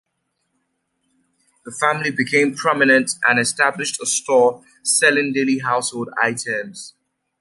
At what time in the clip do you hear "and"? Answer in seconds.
3.23-3.39